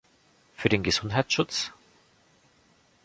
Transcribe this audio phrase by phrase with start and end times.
[0.55, 1.71] Für den Gesundheitsschutz?